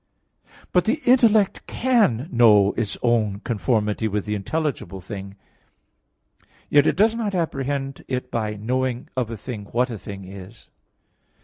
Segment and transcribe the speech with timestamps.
[0.71, 5.35] But the intellect can know its own conformity with the intelligible thing;
[6.71, 10.69] yet it does not apprehend it by knowing of a thing "what a thing is."